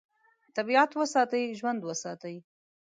طبیعت 0.55 0.91
وساتئ، 0.99 1.43
ژوند 1.59 1.81
وساتئ. 1.89 2.35